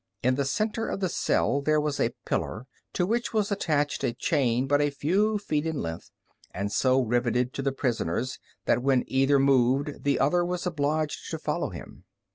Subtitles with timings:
[0.23, 4.11] In the centre of the cell there was a pillar to which was attached a
[4.13, 6.09] chain but a few feet in length,
[6.55, 11.37] and so riveted to the prisoners that when either moved the other was obliged to
[11.37, 12.05] follow him.